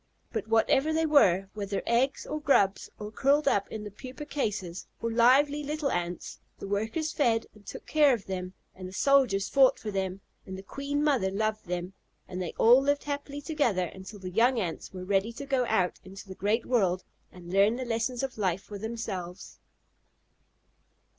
[0.31, 4.87] But whatever they were, whether eggs, or grubs, or curled up in the pupa cases,
[4.99, 9.47] or lively little Ants, the workers fed and took care of them, and the soldiers
[9.47, 11.93] fought for them, and the queen mother loved them,
[12.27, 15.99] and they all lived happily together until the young Ants were ready to go out
[16.03, 19.59] into the great world and learn the lessons of life for themselves.